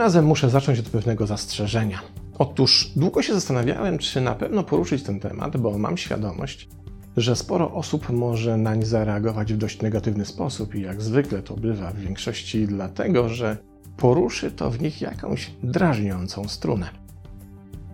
[0.00, 1.98] razem muszę zacząć od pewnego zastrzeżenia.
[2.38, 6.68] Otóż długo się zastanawiałem, czy na pewno poruszyć ten temat, bo mam świadomość,
[7.16, 11.90] że sporo osób może nań zareagować w dość negatywny sposób i jak zwykle to bywa
[11.90, 13.56] w większości dlatego, że
[13.96, 16.90] poruszy to w nich jakąś drażniącą strunę.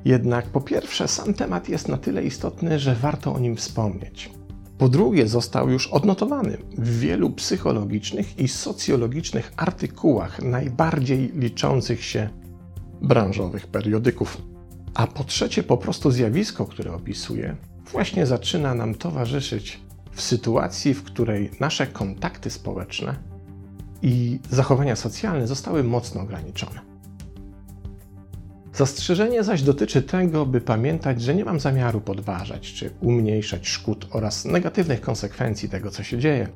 [0.05, 4.31] Jednak po pierwsze, sam temat jest na tyle istotny, że warto o nim wspomnieć.
[4.79, 12.29] Po drugie, został już odnotowany w wielu psychologicznych i socjologicznych artykułach najbardziej liczących się
[13.03, 14.43] branżowych periodyków.
[14.95, 17.57] A po trzecie, po prostu zjawisko, które opisuję,
[17.93, 19.81] właśnie zaczyna nam towarzyszyć
[20.13, 23.17] w sytuacji, w której nasze kontakty społeczne
[24.03, 26.96] i zachowania socjalne zostały mocno ograniczone.
[28.77, 34.45] Zastrzeżenie zaś dotyczy tego, by pamiętać, że nie mam zamiaru podważać czy umniejszać szkód oraz
[34.45, 36.49] negatywnych konsekwencji tego, co się dzieje,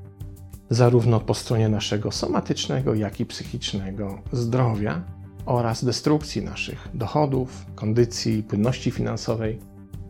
[0.71, 5.05] zarówno po stronie naszego somatycznego, jak i psychicznego zdrowia
[5.47, 9.59] oraz destrukcji naszych dochodów, kondycji, płynności finansowej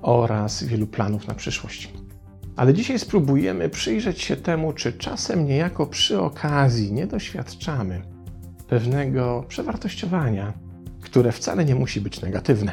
[0.03, 1.93] oraz wielu planów na przyszłość.
[2.57, 8.03] Ale dzisiaj spróbujemy przyjrzeć się temu, czy czasem niejako przy okazji nie doświadczamy
[8.69, 10.70] pewnego przewartościowania,
[11.01, 12.73] które wcale nie musi być negatywne.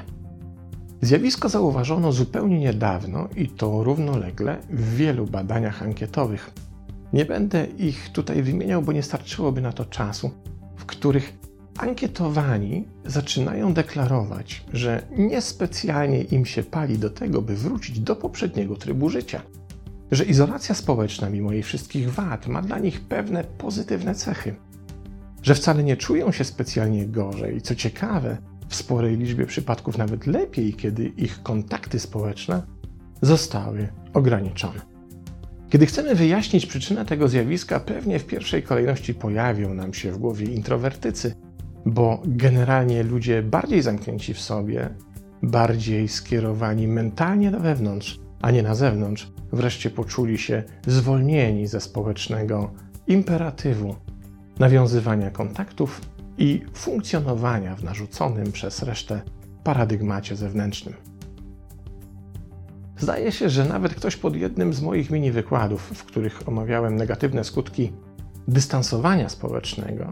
[1.01, 6.51] Zjawisko zauważono zupełnie niedawno i to równolegle w wielu badaniach ankietowych.
[7.13, 10.31] Nie będę ich tutaj wymieniał, bo nie starczyłoby na to czasu,
[10.75, 11.33] w których
[11.77, 19.09] ankietowani zaczynają deklarować, że niespecjalnie im się pali do tego, by wrócić do poprzedniego trybu
[19.09, 19.41] życia.
[20.11, 24.55] Że izolacja społeczna, mimo jej wszystkich wad, ma dla nich pewne pozytywne cechy.
[25.47, 30.73] Że wcale nie czują się specjalnie gorzej co ciekawe, w sporej liczbie przypadków nawet lepiej,
[30.73, 32.61] kiedy ich kontakty społeczne
[33.21, 34.81] zostały ograniczone.
[35.69, 40.45] Kiedy chcemy wyjaśnić przyczynę tego zjawiska, pewnie w pierwszej kolejności pojawią nam się w głowie
[40.45, 41.35] introwertycy,
[41.85, 44.89] bo generalnie ludzie bardziej zamknięci w sobie,
[45.43, 52.71] bardziej skierowani mentalnie do wewnątrz, a nie na zewnątrz, wreszcie poczuli się zwolnieni ze społecznego
[53.07, 53.95] imperatywu
[54.59, 56.01] nawiązywania kontaktów
[56.37, 59.21] i funkcjonowania w narzuconym przez resztę
[59.63, 60.93] paradygmacie zewnętrznym.
[62.97, 67.43] Zdaje się, że nawet ktoś pod jednym z moich mini wykładów, w których omawiałem negatywne
[67.43, 67.91] skutki
[68.47, 70.11] dystansowania społecznego,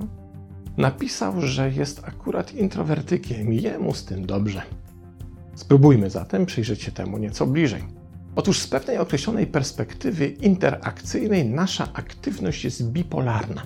[0.78, 4.62] napisał, że jest akurat introwertykiem i jemu z tym dobrze.
[5.56, 7.84] Spróbujmy zatem przyjrzeć się temu nieco bliżej.
[8.36, 13.62] Otóż z pewnej określonej perspektywy interakcyjnej nasza aktywność jest bipolarna.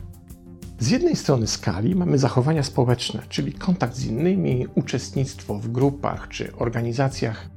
[0.80, 6.56] Z jednej strony skali mamy zachowania społeczne, czyli kontakt z innymi, uczestnictwo w grupach czy
[6.56, 7.50] organizacjach,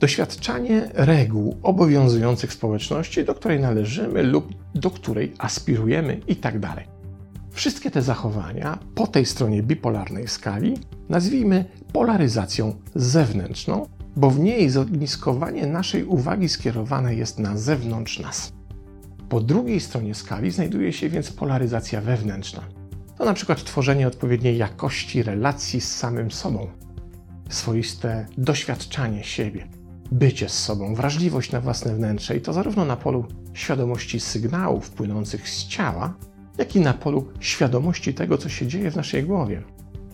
[0.00, 6.60] doświadczanie reguł obowiązujących społeczności, do której należymy lub do której aspirujemy itd.
[6.60, 6.84] Tak
[7.52, 10.78] Wszystkie te zachowania po tej stronie bipolarnej skali
[11.08, 18.59] nazwijmy polaryzacją zewnętrzną, bo w niej zogniskowanie naszej uwagi skierowane jest na zewnątrz nas.
[19.30, 22.62] Po drugiej stronie skali znajduje się więc polaryzacja wewnętrzna.
[23.18, 26.68] To na przykład tworzenie odpowiedniej jakości relacji z samym sobą,
[27.48, 29.68] swoiste doświadczanie siebie,
[30.12, 33.24] bycie z sobą, wrażliwość na własne wnętrze i to zarówno na polu
[33.54, 36.14] świadomości sygnałów płynących z ciała,
[36.58, 39.62] jak i na polu świadomości tego, co się dzieje w naszej głowie,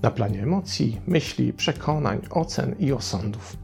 [0.03, 3.57] na planie emocji, myśli, przekonań, ocen i osądów.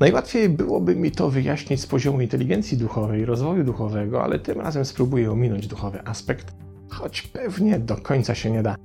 [0.00, 5.32] Najłatwiej byłoby mi to wyjaśnić z poziomu inteligencji duchowej rozwoju duchowego, ale tym razem spróbuję
[5.32, 6.54] ominąć duchowy aspekt,
[6.88, 8.76] choć pewnie do końca się nie da.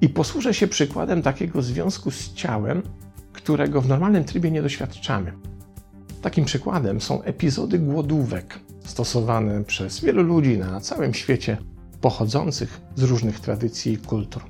[0.00, 2.82] I posłużę się przykładem takiego związku z ciałem,
[3.32, 5.32] którego w normalnym trybie nie doświadczamy.
[6.22, 11.56] Takim przykładem są epizody głodówek stosowane przez wielu ludzi na całym świecie
[12.00, 14.42] pochodzących z różnych tradycji i kultur.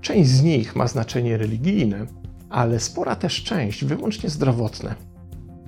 [0.00, 2.06] Część z nich ma znaczenie religijne,
[2.50, 5.05] ale spora też część wyłącznie zdrowotne.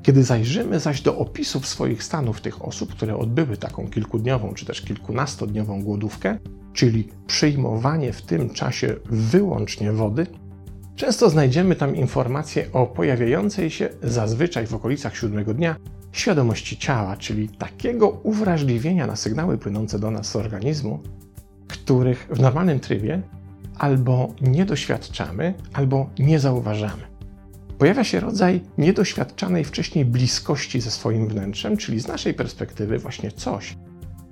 [0.08, 4.80] Kiedy zajrzymy zaś do opisów swoich stanów tych osób, które odbyły taką kilkudniową czy też
[4.80, 6.38] kilkunastodniową głodówkę,
[6.72, 10.26] czyli przyjmowanie w tym czasie wyłącznie wody,
[10.96, 15.76] często znajdziemy tam informacje o pojawiającej się zazwyczaj w okolicach siódmego dnia
[16.12, 21.00] świadomości ciała, czyli takiego uwrażliwienia na sygnały płynące do nas z organizmu,
[21.68, 23.22] których w normalnym trybie
[23.78, 27.17] albo nie doświadczamy, albo nie zauważamy.
[27.78, 33.76] Pojawia się rodzaj niedoświadczanej wcześniej bliskości ze swoim wnętrzem, czyli z naszej perspektywy właśnie coś,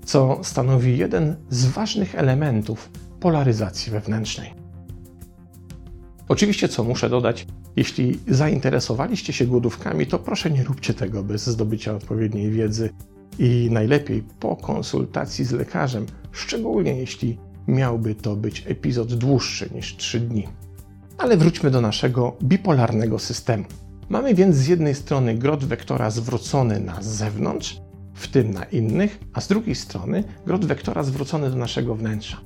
[0.04, 2.90] co stanowi jeden z ważnych elementów
[3.20, 4.54] polaryzacji wewnętrznej.
[6.28, 7.46] Oczywiście, co muszę dodać,
[7.76, 12.90] jeśli zainteresowaliście się głodówkami, to proszę nie róbcie tego bez zdobycia odpowiedniej wiedzy
[13.38, 17.38] i najlepiej po konsultacji z lekarzem, szczególnie jeśli
[17.68, 20.48] miałby to być epizod dłuższy niż 3 dni.
[21.18, 23.64] Ale wróćmy do naszego bipolarnego systemu.
[24.08, 27.80] Mamy więc z jednej strony grot wektora zwrócony na zewnątrz,
[28.14, 32.40] w tym na innych, a z drugiej strony grot wektora zwrócony do naszego wnętrza.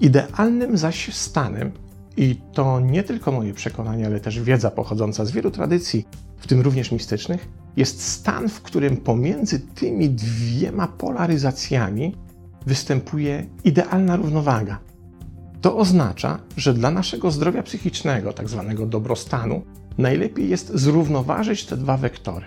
[0.00, 1.72] Idealnym zaś stanem,
[2.16, 6.06] i to nie tylko moje przekonanie, ale też wiedza pochodząca z wielu tradycji,
[6.38, 12.16] w tym również mistycznych, jest stan, w którym pomiędzy tymi dwiema polaryzacjami
[12.66, 14.78] występuje idealna równowaga.
[15.62, 19.62] To oznacza, że dla naszego zdrowia psychicznego, tak zwanego dobrostanu,
[19.98, 22.46] najlepiej jest zrównoważyć te dwa wektory.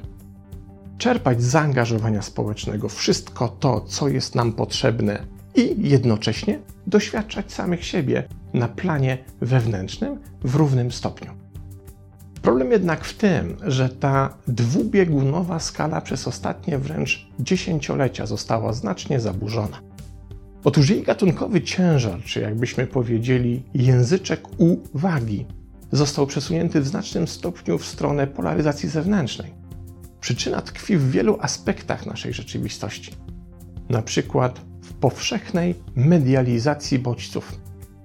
[0.97, 5.25] Czerpać z zaangażowania społecznego wszystko to, co jest nam potrzebne,
[5.56, 8.23] i jednocześnie doświadczać samych siebie
[8.53, 11.31] na planie wewnętrznym w równym stopniu.
[12.41, 19.84] Problem jednak w tym, że ta dwubiegunowa skala przez ostatnie wręcz dziesięciolecia została znacznie zaburzona.
[20.65, 25.45] Otóż jej gatunkowy ciężar, czy jakbyśmy powiedzieli języczek uwagi,
[25.91, 29.53] został przesunięty w znacznym stopniu w stronę polaryzacji zewnętrznej.
[30.19, 33.12] Przyczyna tkwi w wielu aspektach naszej rzeczywistości.
[33.89, 37.59] Na przykład w powszechnej medializacji bodźców.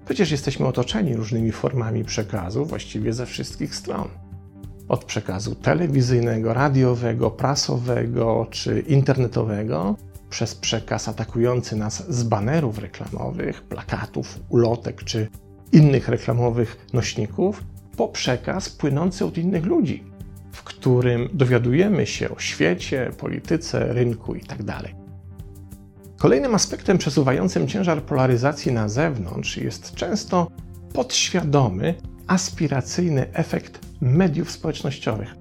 [0.05, 4.09] Przecież jesteśmy otoczeni różnymi formami przekazu właściwie ze wszystkich stron.
[4.89, 9.97] Od przekazu telewizyjnego, radiowego, prasowego czy internetowego,
[10.31, 15.29] przez przekaz atakujący nas z banerów reklamowych, plakatów, ulotek czy
[15.73, 17.65] innych reklamowych nośników,
[17.97, 20.05] po przekaz płynący od innych ludzi,
[20.53, 24.65] w którym dowiadujemy się o świecie, polityce, rynku itd.
[24.65, 25.01] Tak
[26.19, 30.51] Kolejnym aspektem przesuwającym ciężar polaryzacji na zewnątrz jest często
[30.93, 31.95] podświadomy,
[32.27, 35.40] aspiracyjny efekt mediów społecznościowych.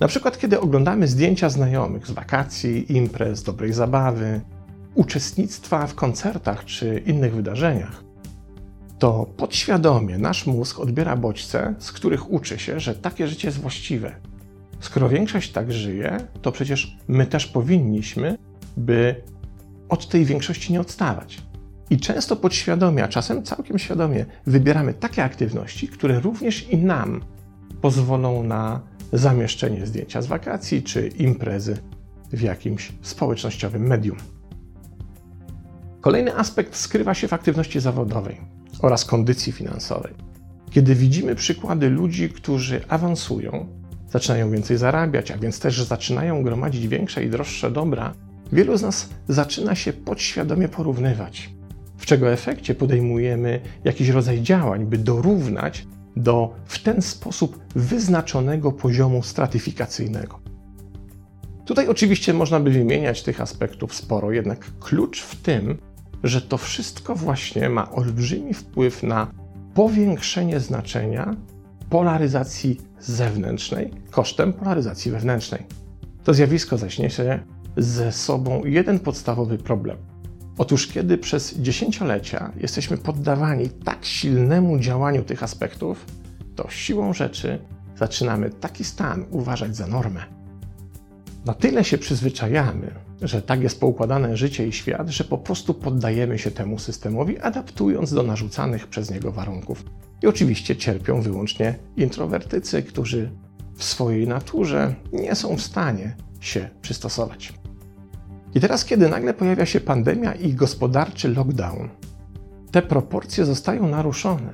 [0.00, 4.40] Na przykład, kiedy oglądamy zdjęcia znajomych z wakacji, imprez, dobrej zabawy,
[4.94, 8.04] uczestnictwa w koncertach czy innych wydarzeniach,
[8.98, 14.14] to podświadomie nasz mózg odbiera bodźce, z których uczy się, że takie życie jest właściwe.
[14.80, 18.38] Skoro większość tak żyje, to przecież my też powinniśmy,
[18.76, 19.22] by
[19.88, 21.42] od tej większości nie odstawać.
[21.90, 27.20] I często podświadomie, a czasem całkiem świadomie wybieramy takie aktywności, które również i nam
[27.80, 28.80] pozwolą na
[29.12, 31.76] zamieszczenie zdjęcia z wakacji czy imprezy
[32.32, 34.16] w jakimś społecznościowym medium.
[36.00, 38.40] Kolejny aspekt skrywa się w aktywności zawodowej
[38.82, 40.14] oraz kondycji finansowej.
[40.70, 43.66] Kiedy widzimy przykłady ludzi, którzy awansują,
[44.10, 48.14] zaczynają więcej zarabiać, a więc też zaczynają gromadzić większe i droższe dobra,
[48.52, 51.50] wielu z nas zaczyna się podświadomie porównywać,
[51.96, 55.86] w czego efekcie podejmujemy jakiś rodzaj działań, by dorównać
[56.16, 60.40] do w ten sposób wyznaczonego poziomu stratyfikacyjnego.
[61.64, 65.78] Tutaj oczywiście można by wymieniać tych aspektów sporo, jednak klucz w tym,
[66.24, 69.26] że to wszystko właśnie ma olbrzymi wpływ na
[69.74, 71.36] powiększenie znaczenia
[71.90, 75.66] polaryzacji zewnętrznej kosztem polaryzacji wewnętrznej.
[76.24, 77.40] To zjawisko zaś niesie
[77.76, 80.13] ze sobą jeden podstawowy problem.
[80.58, 86.06] Otóż, kiedy przez dziesięciolecia jesteśmy poddawani tak silnemu działaniu tych aspektów,
[86.56, 87.58] to siłą rzeczy
[87.98, 90.24] zaczynamy taki stan uważać za normę.
[91.44, 92.90] Na tyle się przyzwyczajamy,
[93.22, 98.14] że tak jest poukładane życie i świat, że po prostu poddajemy się temu systemowi, adaptując
[98.14, 99.84] do narzucanych przez niego warunków.
[100.22, 103.30] I oczywiście cierpią wyłącznie introwertycy, którzy
[103.76, 107.52] w swojej naturze nie są w stanie się przystosować.
[108.54, 111.88] I teraz, kiedy nagle pojawia się pandemia i gospodarczy lockdown,
[112.70, 114.52] te proporcje zostają naruszone.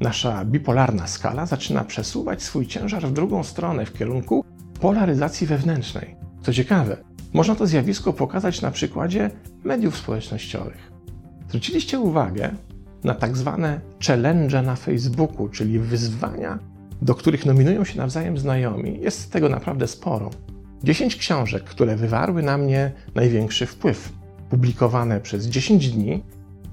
[0.00, 4.44] Nasza bipolarna skala zaczyna przesuwać swój ciężar w drugą stronę, w kierunku
[4.80, 6.16] polaryzacji wewnętrznej.
[6.42, 6.96] Co ciekawe,
[7.32, 9.30] można to zjawisko pokazać na przykładzie
[9.64, 10.92] mediów społecznościowych.
[11.48, 12.50] Zwróciliście uwagę
[13.04, 16.58] na tak zwane challenge na Facebooku, czyli wyzwania,
[17.02, 19.00] do których nominują się nawzajem znajomi.
[19.00, 20.30] Jest tego naprawdę sporo.
[20.84, 24.12] 10 książek, które wywarły na mnie największy wpływ,
[24.50, 26.22] publikowane przez 10 dni,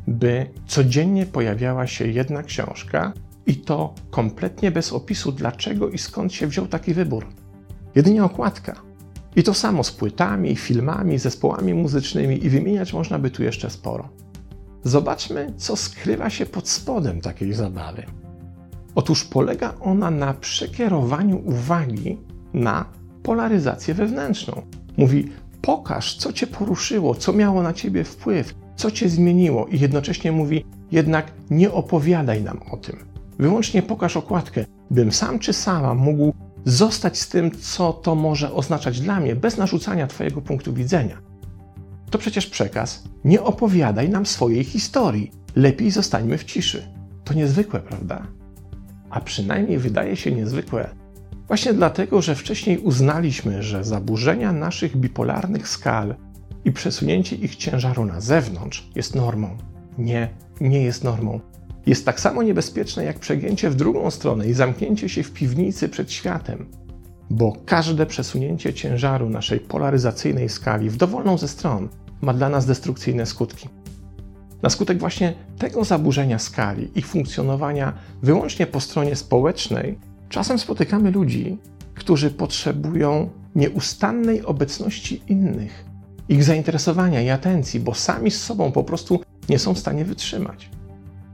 [0.07, 3.13] by codziennie pojawiała się jedna książka
[3.45, 7.25] i to kompletnie bez opisu, dlaczego i skąd się wziął taki wybór.
[7.95, 8.81] Jedynie okładka.
[9.35, 14.09] I to samo z płytami, filmami, zespołami muzycznymi i wymieniać można by tu jeszcze sporo.
[14.83, 18.03] Zobaczmy, co skrywa się pod spodem takiej zabawy.
[18.95, 22.17] Otóż polega ona na przekierowaniu uwagi
[22.53, 22.85] na
[23.23, 24.61] polaryzację wewnętrzną.
[24.97, 30.31] Mówi: pokaż, co cię poruszyło, co miało na ciebie wpływ, co cię zmieniło, i jednocześnie
[30.31, 32.95] mówi: jednak nie opowiadaj nam o tym.
[33.39, 36.33] Wyłącznie pokaż okładkę, bym sam czy sama mógł
[36.65, 41.17] zostać z tym, co to może oznaczać dla mnie, bez narzucania Twojego punktu widzenia.
[42.09, 46.87] To przecież przekaz: nie opowiadaj nam swojej historii, lepiej zostańmy w ciszy.
[47.23, 48.27] To niezwykłe, prawda?
[49.09, 50.89] a przynajmniej wydaje się niezwykłe,
[51.49, 56.15] właśnie dlatego, że wcześniej uznaliśmy, że zaburzenia naszych bipolarnych skal
[56.65, 59.57] i przesunięcie ich ciężaru na zewnątrz jest normą.
[59.97, 60.29] Nie,
[60.61, 61.39] nie jest normą.
[61.85, 66.11] Jest tak samo niebezpieczne jak przegięcie w drugą stronę i zamknięcie się w piwnicy przed
[66.11, 66.65] światem,
[67.29, 71.89] bo każde przesunięcie ciężaru naszej polaryzacyjnej skali w dowolną ze stron
[72.21, 73.69] ma dla nas destrukcyjne skutki.
[74.61, 79.97] Na skutek właśnie tego zaburzenia skali i funkcjonowania wyłącznie po stronie społecznej,
[80.29, 81.57] czasem spotykamy ludzi,
[81.95, 85.85] którzy potrzebują nieustannej obecności innych,
[86.29, 90.69] ich zainteresowania i atencji, bo sami z sobą po prostu nie są w stanie wytrzymać.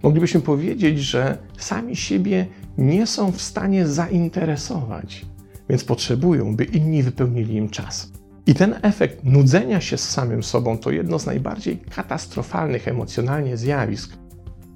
[0.04, 2.48] Moglibyśmy powiedzieć, że sami siebie
[2.78, 5.26] nie są w stanie zainteresować,
[5.70, 8.12] więc potrzebują, by inni wypełnili im czas.
[8.48, 14.18] I ten efekt nudzenia się z samym sobą to jedno z najbardziej katastrofalnych emocjonalnie zjawisk,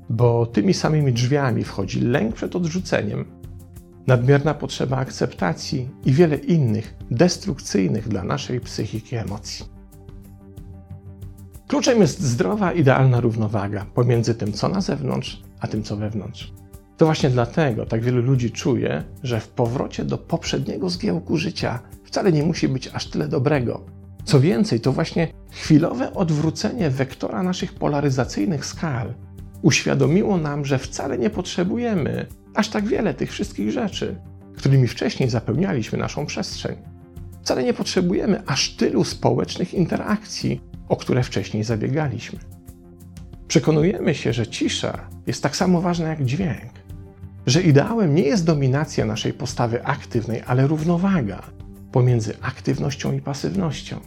[0.09, 3.25] bo tymi samymi drzwiami wchodzi lęk przed odrzuceniem,
[4.09, 9.65] nadmierna potrzeba akceptacji i wiele innych destrukcyjnych dla naszej psychiki emocji.
[11.67, 16.53] Kluczem jest zdrowa, idealna równowaga pomiędzy tym, co na zewnątrz, a tym, co wewnątrz.
[16.97, 22.31] To właśnie dlatego tak wielu ludzi czuje, że w powrocie do poprzedniego zgiełku życia wcale
[22.31, 23.85] nie musi być aż tyle dobrego.
[24.23, 29.13] Co więcej, to właśnie chwilowe odwrócenie wektora naszych polaryzacyjnych skal
[29.61, 32.25] uświadomiło nam, że wcale nie potrzebujemy
[32.55, 34.15] aż tak wiele tych wszystkich rzeczy,
[34.55, 36.75] którymi wcześniej zapełnialiśmy naszą przestrzeń.
[37.41, 42.39] Wcale nie potrzebujemy aż tylu społecznych interakcji, o które wcześniej zabiegaliśmy.
[43.47, 46.71] Przekonujemy się, że cisza jest tak samo ważna jak dźwięk,
[47.45, 51.43] że ideałem nie jest dominacja naszej postawy aktywnej, ale równowaga
[51.91, 53.99] pomiędzy aktywnością i pasywnością.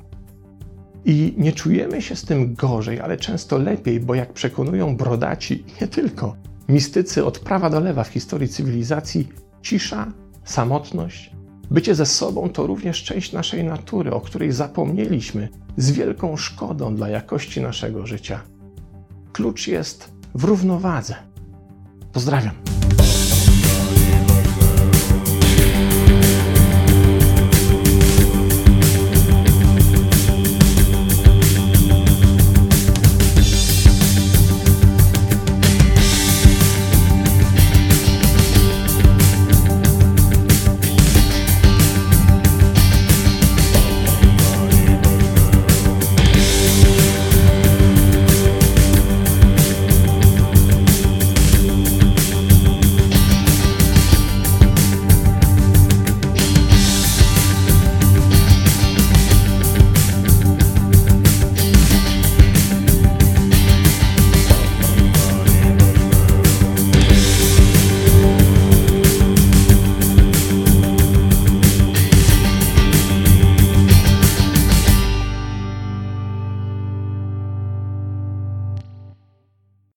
[1.04, 5.88] I nie czujemy się z tym gorzej, ale często lepiej, bo jak przekonują brodaci, nie
[5.88, 6.36] tylko,
[6.68, 9.28] mistycy od prawa do lewa w historii cywilizacji,
[9.62, 10.12] cisza,
[10.44, 11.32] samotność,
[11.70, 17.08] bycie ze sobą to również część naszej natury, o której zapomnieliśmy z wielką szkodą dla
[17.08, 18.40] jakości naszego życia.
[19.32, 21.14] Klucz jest w równowadze.
[22.12, 22.81] Pozdrawiam.